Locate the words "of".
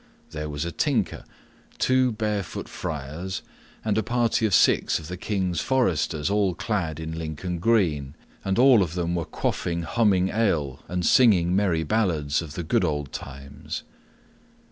4.47-4.53, 4.97-5.09, 8.81-8.95, 12.41-12.55